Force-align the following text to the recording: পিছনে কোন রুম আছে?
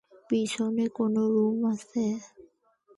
পিছনে 0.29 0.85
কোন 0.95 1.13
রুম 1.33 1.59
আছে? 1.73 2.05